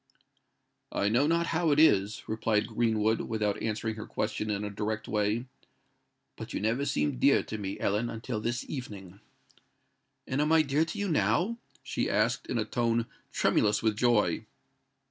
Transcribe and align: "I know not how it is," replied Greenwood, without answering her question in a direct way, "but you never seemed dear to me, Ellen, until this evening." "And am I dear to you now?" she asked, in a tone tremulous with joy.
"I 0.91 1.09
know 1.09 1.27
not 1.27 1.45
how 1.53 1.69
it 1.69 1.79
is," 1.79 2.23
replied 2.27 2.65
Greenwood, 2.65 3.21
without 3.21 3.61
answering 3.61 3.93
her 3.97 4.07
question 4.07 4.49
in 4.49 4.63
a 4.63 4.71
direct 4.71 5.07
way, 5.07 5.45
"but 6.35 6.55
you 6.55 6.59
never 6.59 6.85
seemed 6.87 7.19
dear 7.19 7.43
to 7.43 7.59
me, 7.59 7.79
Ellen, 7.79 8.09
until 8.09 8.39
this 8.41 8.67
evening." 8.67 9.19
"And 10.25 10.41
am 10.41 10.51
I 10.51 10.63
dear 10.63 10.85
to 10.85 10.97
you 10.97 11.07
now?" 11.07 11.59
she 11.83 12.09
asked, 12.09 12.47
in 12.47 12.57
a 12.57 12.65
tone 12.65 13.05
tremulous 13.31 13.83
with 13.83 13.95
joy. 13.95 14.47